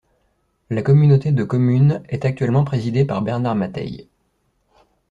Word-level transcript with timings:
La 0.71 0.81
communauté 0.81 1.31
de 1.31 1.43
communes 1.43 2.01
est 2.09 2.25
actuellement 2.25 2.63
présidée 2.63 3.05
par 3.05 3.21
Bernard 3.21 3.53
Mateille. 3.53 4.07